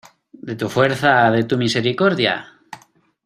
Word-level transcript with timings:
¿de 0.31 0.55
tu 0.55 0.67
fuerza, 0.67 1.29
de 1.29 1.43
tu 1.43 1.59
misericordia? 1.59 2.57